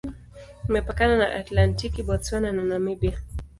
Imepakana 0.69 1.15
na 1.21 1.27
Atlantiki, 1.41 2.05
Botswana 2.07 2.49
na 2.55 2.63
Namibia. 2.69 3.17